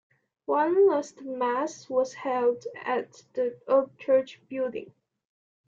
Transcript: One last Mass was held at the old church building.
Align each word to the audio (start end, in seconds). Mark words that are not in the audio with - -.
One 0.47 0.87
last 0.89 1.21
Mass 1.21 1.87
was 1.87 2.15
held 2.15 2.65
at 2.75 3.23
the 3.35 3.59
old 3.67 3.99
church 3.99 4.41
building. 4.49 4.95